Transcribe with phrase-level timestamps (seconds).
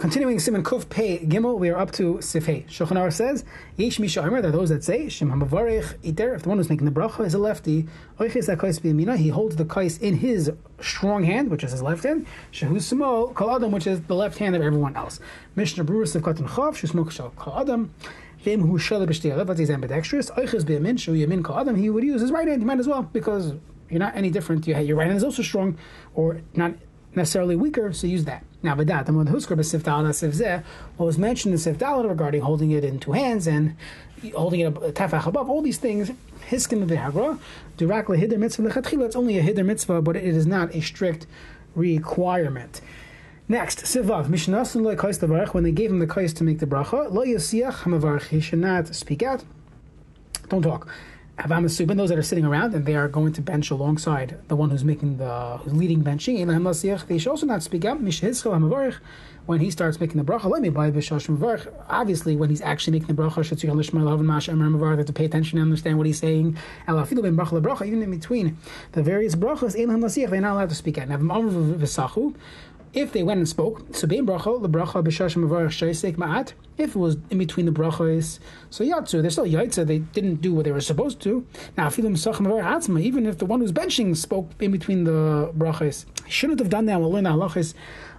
[0.00, 2.66] Continuing Siman Kuf Pei Gimel, we are up to Sifei.
[2.68, 3.44] Shulchan Aruch says,
[3.76, 6.70] Yesh Misha Omer, there are those that say, Shem HaMavarech Iter, if the one who's
[6.70, 7.86] making the bracha is a lefty,
[8.18, 10.50] Oiches HaKais B'Yamina, he holds the kais in his
[10.80, 14.38] strong hand, which is his left hand, Shehu Samo Kol Adam, which is the left
[14.38, 15.20] hand of everyone else.
[15.54, 17.92] Mishnah Berurah Sivkat and Chav, Shusmok Shal Kol Adam,
[18.38, 22.04] Vim Hu Shala B'Shtei Alev, he's ambidextrous, Oiches B'Yamin, Shehu Yamin Kol Adam, he would
[22.04, 23.52] use his right hand, he might as well, because
[23.90, 24.66] you're not any different.
[24.66, 25.76] Your right hand is also strong,
[26.14, 26.72] or not
[27.14, 28.46] necessarily weaker, so use that.
[28.62, 30.64] Now, with that the husker b'siftal
[30.96, 33.74] what was mentioned in the siftal regarding holding it in two hands and
[34.34, 36.10] holding it a uh, tafach above, all these things,
[36.48, 37.38] hiskim v'hagra,
[37.78, 41.26] durak lehider mitzvah it's only a hider mitzvah, but it is not a strict
[41.74, 42.82] requirement.
[43.48, 46.66] Next, Sivav, Mishnasun le kais tavarach, when they gave him the kais to make the
[46.66, 49.42] bracha, lo yasiach hamavarach, he should not speak out,
[50.50, 50.86] don't talk.
[51.40, 54.56] Havam Subin, those that are sitting around and they are going to bench alongside the
[54.56, 57.06] one who's making the who's leading benching.
[57.08, 57.98] They should also not speak out.
[59.46, 65.06] When he starts making the bracha, Obviously, when he's actually making the bracha, they have
[65.06, 66.58] to pay attention and understand what he's saying.
[66.86, 68.58] Even in between
[68.92, 71.08] the various brachas, they're not allowed to speak out.
[72.92, 76.54] If they went and spoke, so bein bracha, the bracha b'shashim avarach shaysek ma'at.
[76.76, 79.86] If it was in between the brachas, so yatsu, they're still yaitza.
[79.86, 81.46] They didn't do what they were supposed to.
[81.76, 83.00] Now, filim sachim avarach atzma.
[83.00, 86.86] Even if the one who's benching spoke in between the brachas, he shouldn't have done
[86.86, 86.98] that.
[86.98, 87.74] We'll learn the halachas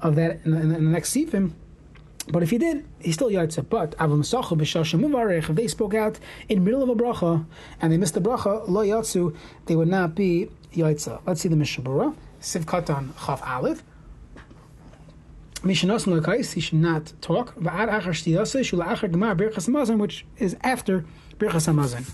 [0.00, 1.52] of that in the, in the next sifim.
[2.28, 3.68] But if he did, he's still yaitza.
[3.68, 5.48] But avam sachu b'shashim avarach.
[5.48, 7.46] If they spoke out in the middle of a bracha
[7.80, 11.20] and they missed the bracha, lo yatsu, they would not be yaitza.
[11.24, 12.16] Let's see the mishabura.
[12.40, 13.84] Sivkatan chaf aleph
[16.52, 17.54] he should not talk.
[19.98, 21.04] Which is after
[21.38, 22.10] Birchas Hamazon.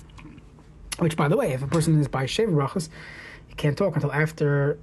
[0.99, 2.89] Which, by the way, if a person is by Shev Brachas,
[3.49, 4.79] he can't talk until after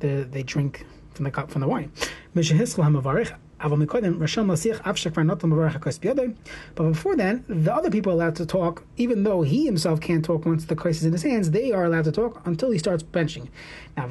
[0.00, 1.92] the, they drink from the cup from the wine.
[6.74, 10.24] But before then, the other people are allowed to talk, even though he himself can't
[10.24, 12.78] talk once the kais is in his hands, they are allowed to talk until he
[12.78, 13.48] starts benching.
[13.96, 14.08] Now,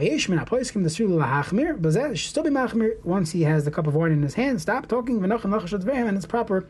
[3.03, 6.65] once he has the cup of wine in his hand, stop talking, and it's proper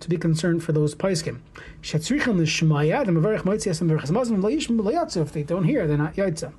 [0.00, 1.40] to be concerned for those paiskim.
[1.82, 2.08] If
[5.32, 6.52] they don't hear, they're not yaitza.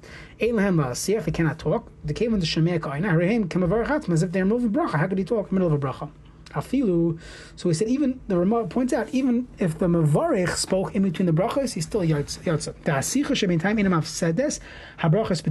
[0.95, 1.91] See if they cannot talk.
[2.03, 4.95] The came in the shemek aina as if they're moving bracha.
[4.95, 6.09] How could he talk in the middle of a bracha?
[6.49, 7.19] Afilu.
[7.55, 11.25] So he said, even the Ramah points out, even if the Mavarich spoke in between
[11.25, 12.73] the brachas, he's still yotza.
[12.83, 14.59] The Asicha Shemin Time Inamav said this,
[14.99, 15.41] Habrachas.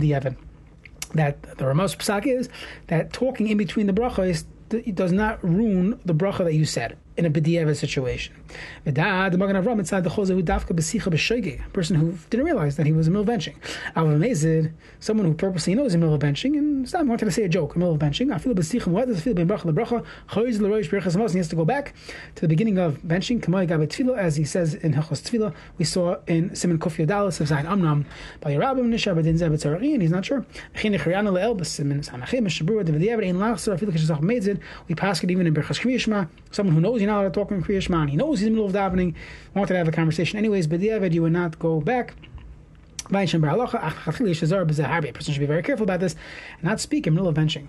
[1.12, 2.48] That the Ramah's psak is
[2.88, 4.44] that talking in between the brachas
[4.94, 8.34] does not ruin the bracha that you said in a b'di'eva situation.
[8.84, 9.38] The the
[11.66, 13.54] a person who didn't realize that he was middle of benching.
[13.94, 17.74] Avamezid, someone who purposely knows middle of benching and stop wanted to say a joke
[17.74, 18.32] the middle benching.
[18.32, 21.94] I feel b'sicha what does feel ben bracha lebracha berachas He has to go back
[22.34, 23.40] to the beginning of benching.
[23.40, 27.48] Kamay gabet as he says in Hachos tefillah, we saw in Simon Kofi Adalis of
[27.48, 28.04] Zayin Amram
[28.40, 30.44] by Yerabim Nishar Badin Zebet Zarari, and he's not sure.
[30.74, 32.44] Chin Echriana le'el b'simin sanachim.
[34.88, 36.28] We pass it even in berachas kriyishma.
[36.50, 38.62] Someone who knows you're not allowed to talk in Kriyash He knows he's in the
[38.62, 39.14] middle of davening,
[39.54, 42.14] wanted to have a conversation anyways, but the you would not go back.
[45.10, 46.16] A person should be very careful about this
[46.54, 47.66] and not speak in the middle of benching.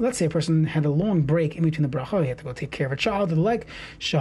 [0.00, 2.44] Let's say a person had a long break in between the bracha, he had to
[2.44, 3.66] go take care of a child or the like.
[4.00, 4.12] If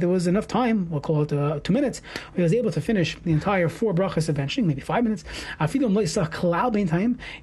[0.00, 2.02] there was enough time, we'll call it uh, two minutes,
[2.34, 5.22] he was able to finish the entire four brachas of benching, maybe five minutes.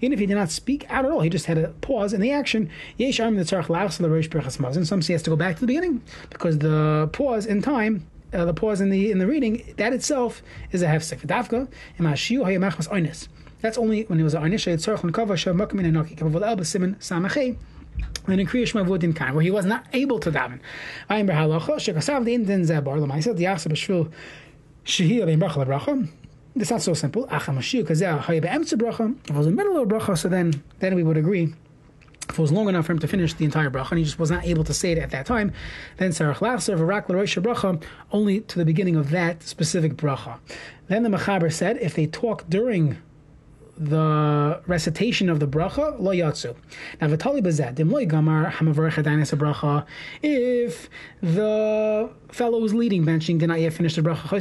[0.02, 2.32] Even if he did not speak at all, he just had a pause in the
[2.32, 2.70] action.
[2.98, 3.12] Some
[5.02, 8.46] say he has to go back to the beginning because the pause in time uh,
[8.46, 10.42] the pause in the in the reading, that itself
[10.72, 11.22] is a hefsek.
[11.22, 11.68] V'dafka
[11.98, 13.28] imashiu hayamachmas oines.
[13.62, 16.46] That's only when it was an oinish tzarch and kava shav makim in enoki kavod
[16.46, 17.58] el b'simin samachei.
[18.28, 20.60] And in Kriyash Mavud Kan, where he was not able to daven.
[21.10, 24.12] Ayim b'halacha shekasav the indin zebar l'maisa diasa b'shvil
[24.86, 26.08] shehi alein bracha l'bracha.
[26.56, 27.28] It's not so simple.
[27.28, 29.16] Acha mashiu kazeh hayah be'emtze bracha.
[29.26, 31.54] If it was in the middle of bracha, so then then we would agree
[32.30, 34.20] if it was long enough for him to finish the entire bracha, and he just
[34.20, 35.52] was not able to say it at that time,
[35.98, 40.38] then Sarach Lachser Varak bracha only to the beginning of that specific bracha.
[40.88, 42.98] Then the Mechaber said if they talk during
[43.80, 46.56] the recitation of the bracha lo yatsu.
[47.00, 49.86] Now v'tali bezed dimloy gamar hamavarech adanis bracha.
[50.22, 50.90] If
[51.22, 54.32] the fellow who's leading benching did not yet finish the bracha,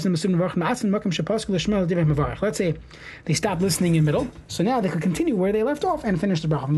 [2.43, 2.76] let's say
[3.25, 6.20] they stopped listening in middle, so now they could continue where they left off and
[6.20, 6.69] finish the bracha.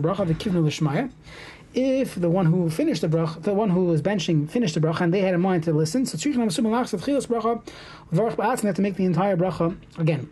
[0.00, 1.10] Bracha
[1.72, 5.02] if the one who finished the brach, the one who was benching finished the bracha
[5.02, 7.62] and they had in mind to listen, so bracha,
[8.12, 10.28] ba'atzin have to make the entire bracha again.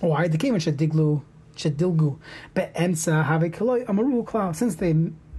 [0.00, 0.28] Why?
[0.28, 1.22] The Kevin Diglu
[1.56, 2.18] chedilgu
[2.54, 4.54] be'emsa have kaloi amaru klal.
[4.54, 4.94] Since they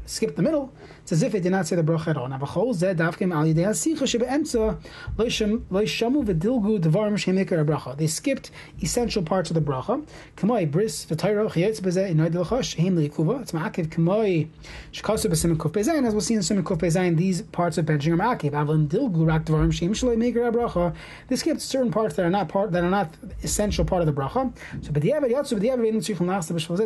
[0.09, 2.27] skipped the middle, it's as if it did not say the bracha at all.
[2.27, 4.77] Now, v'chol zeh davkim al yidei hasicha shebe'emtza
[5.17, 7.95] lo v'dilgu devarim shemikar bracha.
[7.95, 8.49] They skipped
[8.81, 10.05] essential parts of the bracha.
[10.35, 13.41] Kamoi bris v'tayro chiyetz bezeh inoy delchosh heim liikuva.
[13.41, 14.47] It's ma'akiv kamoi
[14.91, 16.07] shkasu b'simen kuf bezayin.
[16.07, 18.51] As we'll see in simen kuf bezayin, these parts of benching are ma'akiv.
[18.51, 20.95] Avlim dilgu rak devarim shem shaloi mikar bracha.
[21.27, 23.13] They skipped certain parts that are not part that are not
[23.43, 24.51] essential part of the bracha.
[24.81, 25.79] So b'diavad yatsu b'diavad.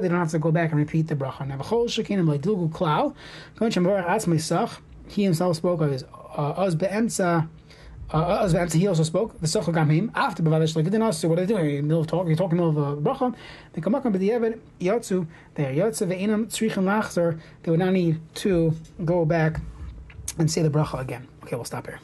[0.01, 1.47] They don't have to go back and repeat the bracha.
[1.47, 3.12] Now v'chol shekinim like dilgu klau.
[5.07, 7.47] He himself spoke of his uh, Oz Be'emtza.
[8.11, 9.39] Uh, Oz he also spoke.
[9.39, 11.69] The Socha Gamim, after Bavadish, didn't ask, what are they doing?
[11.69, 13.35] You're middle of talk, you're talking middle of a bracha.
[13.73, 18.73] They come up with the Evid, Yatsu, Ve'inam Tzrichim Lachzer, they would not need to
[19.03, 19.59] go back
[20.37, 21.27] and say the bracha again.
[21.43, 21.99] Okay, we'll stop here.